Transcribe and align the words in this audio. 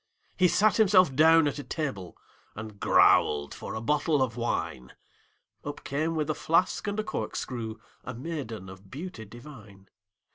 He 0.35 0.47
sat 0.47 0.77
himself 0.77 1.15
down 1.15 1.47
at 1.47 1.59
a 1.59 1.63
table, 1.63 2.17
And 2.55 2.79
growled 2.79 3.53
for 3.53 3.75
a 3.75 3.81
bottle 3.81 4.23
of 4.23 4.35
wine; 4.35 4.93
Up 5.63 5.83
came 5.83 6.15
with 6.15 6.27
a 6.31 6.33
flask 6.33 6.87
and 6.87 6.99
a 6.99 7.03
corkscrew 7.03 7.75
A 8.03 8.15
maiden 8.15 8.67
of 8.67 8.89
beauty 8.89 9.25
divine. 9.25 9.89